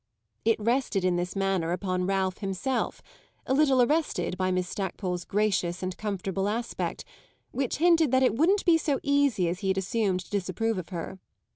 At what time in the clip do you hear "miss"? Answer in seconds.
4.49-4.67